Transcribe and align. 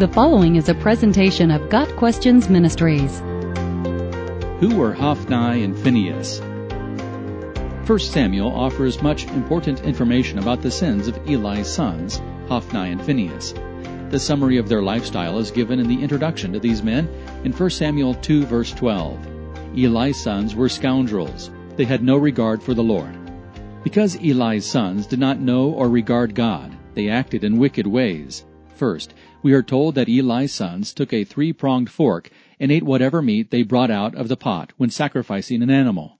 The 0.00 0.08
following 0.08 0.56
is 0.56 0.70
a 0.70 0.74
presentation 0.74 1.50
of 1.50 1.68
Got 1.68 1.94
Questions 1.96 2.48
Ministries. 2.48 3.18
Who 4.58 4.74
were 4.74 4.94
Hophni 4.94 5.62
and 5.62 5.78
Phinehas? 5.78 6.40
1 7.86 7.98
Samuel 7.98 8.50
offers 8.50 9.02
much 9.02 9.26
important 9.26 9.82
information 9.82 10.38
about 10.38 10.62
the 10.62 10.70
sins 10.70 11.06
of 11.06 11.18
Eli's 11.28 11.68
sons, 11.68 12.18
Hophni 12.48 12.92
and 12.92 13.02
Phinehas. 13.02 13.52
The 14.08 14.18
summary 14.18 14.56
of 14.56 14.70
their 14.70 14.80
lifestyle 14.80 15.38
is 15.38 15.50
given 15.50 15.78
in 15.78 15.86
the 15.86 16.02
introduction 16.02 16.54
to 16.54 16.58
these 16.58 16.82
men 16.82 17.06
in 17.44 17.52
1 17.52 17.68
Samuel 17.68 18.14
2 18.14 18.46
verse 18.46 18.72
12. 18.72 19.18
Eli's 19.76 20.16
sons 20.16 20.54
were 20.54 20.70
scoundrels. 20.70 21.50
They 21.76 21.84
had 21.84 22.02
no 22.02 22.16
regard 22.16 22.62
for 22.62 22.72
the 22.72 22.82
Lord. 22.82 23.14
Because 23.84 24.16
Eli's 24.16 24.64
sons 24.64 25.06
did 25.06 25.18
not 25.18 25.40
know 25.40 25.68
or 25.72 25.90
regard 25.90 26.34
God, 26.34 26.74
they 26.94 27.10
acted 27.10 27.44
in 27.44 27.58
wicked 27.58 27.86
ways. 27.86 28.46
First, 28.80 29.12
we 29.42 29.52
are 29.52 29.62
told 29.62 29.94
that 29.96 30.08
Eli's 30.08 30.54
sons 30.54 30.94
took 30.94 31.12
a 31.12 31.24
three-pronged 31.24 31.90
fork 31.90 32.30
and 32.58 32.72
ate 32.72 32.82
whatever 32.82 33.20
meat 33.20 33.50
they 33.50 33.62
brought 33.62 33.90
out 33.90 34.14
of 34.14 34.28
the 34.28 34.38
pot 34.38 34.72
when 34.78 34.88
sacrificing 34.88 35.62
an 35.62 35.68
animal. 35.68 36.18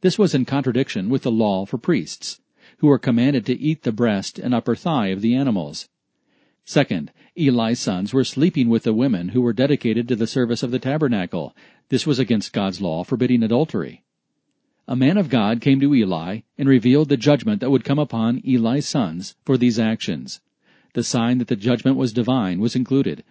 This 0.00 0.16
was 0.16 0.32
in 0.32 0.44
contradiction 0.44 1.08
with 1.08 1.22
the 1.22 1.32
law 1.32 1.66
for 1.66 1.76
priests, 1.76 2.38
who 2.76 2.86
were 2.86 3.00
commanded 3.00 3.44
to 3.46 3.60
eat 3.60 3.82
the 3.82 3.90
breast 3.90 4.38
and 4.38 4.54
upper 4.54 4.76
thigh 4.76 5.08
of 5.08 5.22
the 5.22 5.34
animals. 5.34 5.88
Second, 6.64 7.10
Eli's 7.36 7.80
sons 7.80 8.14
were 8.14 8.22
sleeping 8.22 8.68
with 8.68 8.84
the 8.84 8.94
women 8.94 9.30
who 9.30 9.42
were 9.42 9.52
dedicated 9.52 10.06
to 10.06 10.14
the 10.14 10.28
service 10.28 10.62
of 10.62 10.70
the 10.70 10.78
tabernacle. 10.78 11.52
This 11.88 12.06
was 12.06 12.20
against 12.20 12.52
God's 12.52 12.80
law 12.80 13.02
forbidding 13.02 13.42
adultery 13.42 14.04
a 14.86 14.94
man 14.94 15.18
of 15.18 15.28
God 15.28 15.60
came 15.60 15.80
to 15.80 15.94
Eli 15.94 16.42
and 16.56 16.68
revealed 16.68 17.08
the 17.08 17.16
judgment 17.16 17.60
that 17.60 17.70
would 17.70 17.84
come 17.84 17.98
upon 17.98 18.40
Eli's 18.46 18.88
sons 18.88 19.34
for 19.44 19.58
these 19.58 19.80
actions. 19.80 20.40
The 20.94 21.04
sign 21.04 21.38
that 21.38 21.48
the 21.48 21.56
judgment 21.56 21.96
was 21.96 22.12
divine 22.12 22.60
was 22.60 22.74
included. 22.74 23.22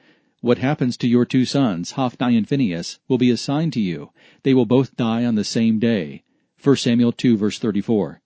What 0.42 0.59
happens 0.59 0.95
to 0.98 1.08
your 1.08 1.26
two 1.26 1.44
sons, 1.44 1.92
Hophni 1.92 2.38
and 2.38 2.48
Phinehas, 2.48 3.00
will 3.08 3.18
be 3.18 3.31
a 3.31 3.38
sign 3.38 3.72
to 3.72 3.81
you. 3.81 4.12
They 4.44 4.54
will 4.54 4.68
both 4.68 4.95
die 4.95 5.26
on 5.26 5.36
the 5.36 5.44
same 5.44 5.80
day. 5.80 6.23
1 6.64 6.76
Samuel 6.76 7.12
2 7.12 7.36
verse 7.36 7.58
34. 7.58 8.22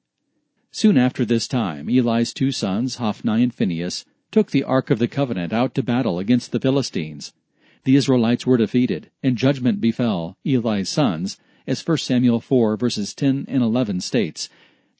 Soon 0.71 0.97
after 0.97 1.23
this 1.23 1.47
time, 1.47 1.89
Eli's 1.89 2.33
two 2.33 2.51
sons, 2.51 2.95
Hophni 2.95 3.41
and 3.41 3.53
Phinehas, 3.53 4.05
took 4.31 4.51
the 4.51 4.63
Ark 4.63 4.89
of 4.89 4.99
the 4.99 5.07
Covenant 5.07 5.53
out 5.53 5.73
to 5.75 5.83
battle 5.83 6.19
against 6.19 6.51
the 6.51 6.59
Philistines. 6.59 7.33
The 7.85 7.95
Israelites 7.95 8.45
were 8.45 8.57
defeated, 8.57 9.09
and 9.23 9.37
judgment 9.37 9.81
befell 9.81 10.37
Eli's 10.45 10.89
sons, 10.89 11.39
as 11.65 11.85
1 11.85 11.97
Samuel 11.97 12.41
4 12.41 12.75
verses 12.77 13.13
10 13.13 13.45
and 13.47 13.63
11 13.63 14.01
states. 14.01 14.49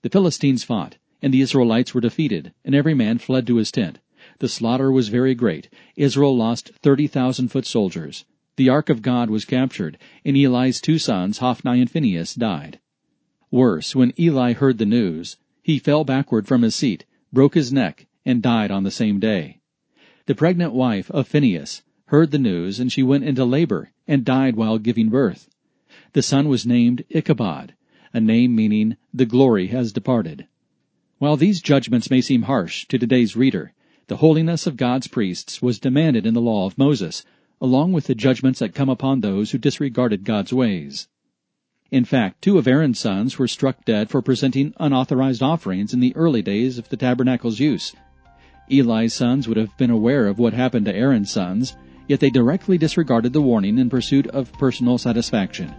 The 0.02 0.10
Philistines 0.10 0.64
fought, 0.64 0.98
and 1.22 1.34
the 1.34 1.42
Israelites 1.42 1.94
were 1.94 2.02
defeated, 2.02 2.54
and 2.66 2.74
every 2.74 2.94
man 2.94 3.18
fled 3.18 3.46
to 3.48 3.58
his 3.58 3.72
tent. 3.72 4.00
The 4.42 4.50
slaughter 4.50 4.92
was 4.92 5.10
very 5.10 5.36
great. 5.36 5.70
Israel 5.96 6.36
lost 6.36 6.72
30,000 6.82 7.50
foot 7.50 7.64
soldiers. 7.64 8.26
The 8.56 8.70
ark 8.70 8.90
of 8.90 9.04
God 9.04 9.30
was 9.30 9.46
captured, 9.46 10.00
and 10.26 10.36
Eli's 10.36 10.82
two 10.82 10.98
sons, 10.98 11.38
Hophni 11.38 11.80
and 11.80 11.88
Phinehas, 11.88 12.34
died. 12.34 12.80
Worse, 13.52 13.96
when 13.96 14.20
Eli 14.20 14.54
heard 14.54 14.80
the 14.80 14.86
news, 14.88 15.38
he 15.62 15.78
fell 15.78 16.04
backward 16.04 16.48
from 16.48 16.64
his 16.64 16.74
seat, 16.74 17.06
broke 17.32 17.54
his 17.54 17.72
neck, 17.72 18.08
and 18.26 18.42
died 18.42 18.72
on 18.72 18.82
the 18.82 18.90
same 18.90 19.20
day. 19.20 19.60
The 20.26 20.34
pregnant 20.34 20.74
wife 20.74 21.12
of 21.12 21.28
Phinehas 21.28 21.84
heard 22.06 22.32
the 22.32 22.40
news, 22.40 22.80
and 22.80 22.92
she 22.92 23.04
went 23.04 23.24
into 23.24 23.46
labor 23.46 23.92
and 24.08 24.26
died 24.26 24.56
while 24.56 24.80
giving 24.80 25.10
birth. 25.10 25.52
The 26.14 26.24
son 26.24 26.50
was 26.50 26.66
named 26.66 27.04
Ichabod, 27.12 27.76
a 28.12 28.20
name 28.20 28.56
meaning 28.56 28.98
the 29.14 29.28
glory 29.28 29.68
has 29.68 29.94
departed. 29.94 30.48
While 31.20 31.38
these 31.38 31.62
judgments 31.62 32.10
may 32.10 32.22
seem 32.22 32.42
harsh 32.42 32.88
to 32.88 32.98
today's 32.98 33.36
reader, 33.36 33.74
the 34.08 34.18
holiness 34.18 34.68
of 34.68 34.78
God's 34.78 35.08
priests 35.08 35.62
was 35.62 35.80
demanded 35.80 36.26
in 36.26 36.34
the 36.34 36.42
law 36.42 36.66
of 36.66 36.78
Moses, 36.78 37.24
along 37.62 37.94
with 37.94 38.08
the 38.08 38.16
judgments 38.16 38.60
that 38.60 38.76
come 38.76 38.90
upon 38.90 39.22
those 39.22 39.52
who 39.52 39.58
disregarded 39.58 40.24
God's 40.24 40.52
ways. 40.52 41.08
In 41.92 42.06
fact, 42.06 42.42
two 42.42 42.58
of 42.58 42.68
Aaron's 42.68 43.00
sons 43.00 43.38
were 43.38 43.48
struck 43.48 43.84
dead 43.84 44.10
for 44.10 44.22
presenting 44.22 44.74
unauthorized 44.80 45.44
offerings 45.44 45.94
in 45.94 46.00
the 46.00 46.16
early 46.16 46.42
days 46.42 46.78
of 46.78 46.90
the 46.90 46.98
tabernacle's 46.98 47.60
use. 47.60 47.94
Eli's 48.70 49.14
sons 49.14 49.48
would 49.48 49.58
have 49.58 49.76
been 49.78 49.92
aware 49.92 50.28
of 50.28 50.40
what 50.40 50.54
happened 50.54 50.86
to 50.86 50.96
Aaron's 50.96 51.30
sons, 51.30 51.76
yet 52.08 52.22
they 52.22 52.30
directly 52.30 52.78
disregarded 52.78 53.34
the 53.34 53.42
warning 53.42 53.78
in 53.78 53.90
pursuit 53.90 54.26
of 54.28 54.54
personal 54.54 54.98
satisfaction. 54.98 55.74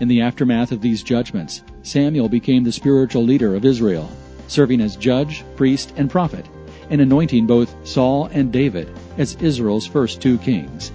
In 0.00 0.08
the 0.08 0.20
aftermath 0.20 0.72
of 0.72 0.80
these 0.80 1.02
judgments, 1.02 1.62
Samuel 1.82 2.28
became 2.28 2.64
the 2.64 2.72
spiritual 2.72 3.22
leader 3.22 3.54
of 3.54 3.64
Israel, 3.64 4.10
serving 4.48 4.80
as 4.80 4.96
judge, 4.96 5.44
priest, 5.54 5.92
and 5.96 6.10
prophet, 6.10 6.44
and 6.92 7.00
anointing 7.00 7.46
both 7.46 7.74
Saul 7.84 8.26
and 8.26 8.52
David 8.52 8.88
as 9.18 9.36
Israel's 9.40 9.86
first 9.86 10.22
two 10.22 10.38
kings. 10.38 10.92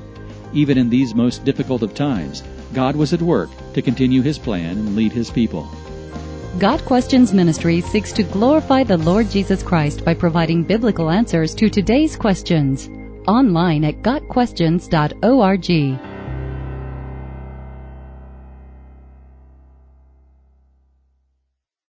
Even 0.53 0.77
in 0.77 0.89
these 0.89 1.13
most 1.13 1.43
difficult 1.43 1.81
of 1.81 1.93
times, 1.93 2.43
God 2.73 2.95
was 2.95 3.13
at 3.13 3.21
work 3.21 3.49
to 3.73 3.81
continue 3.81 4.21
his 4.21 4.37
plan 4.37 4.77
and 4.77 4.95
lead 4.95 5.11
his 5.11 5.29
people. 5.29 5.67
Got 6.59 6.85
Questions 6.85 7.33
Ministry 7.33 7.81
seeks 7.81 8.13
to 8.13 8.23
glorify 8.23 8.83
the 8.83 8.97
Lord 8.97 9.29
Jesus 9.29 9.61
Christ 9.61 10.05
by 10.05 10.13
providing 10.13 10.63
biblical 10.63 11.09
answers 11.09 11.53
to 11.55 11.69
today's 11.69 12.15
questions. 12.15 12.89
Online 13.27 13.83
at 13.83 14.01
GotQuestions.org. 14.01 16.06